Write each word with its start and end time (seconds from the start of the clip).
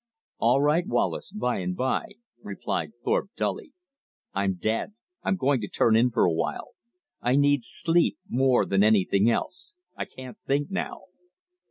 "All 0.39 0.63
right, 0.63 0.87
Wallace, 0.87 1.31
by 1.31 1.59
and 1.59 1.75
by," 1.75 2.13
replied 2.41 2.93
Thorpe 3.03 3.29
dully. 3.35 3.73
"I'm 4.33 4.55
dead. 4.55 4.93
I'm 5.21 5.35
going 5.35 5.61
to 5.61 5.67
turn 5.67 5.95
in 5.95 6.09
for 6.09 6.23
a 6.25 6.33
while. 6.33 6.71
I 7.21 7.35
need 7.35 7.63
sleep 7.63 8.17
more 8.27 8.65
than 8.65 8.83
anything 8.83 9.29
else. 9.29 9.77
I 9.95 10.05
can't 10.05 10.39
think 10.47 10.71
now." 10.71 11.03